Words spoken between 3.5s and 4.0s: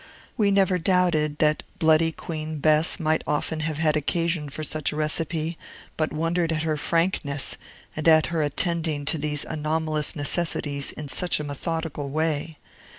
have had